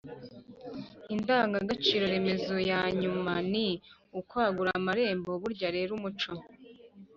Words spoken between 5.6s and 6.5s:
rero umuco